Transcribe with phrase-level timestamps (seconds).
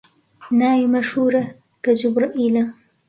[0.59, 1.43] ناوی مەشهوورە،
[1.83, 2.63] کە جوبرەئیلە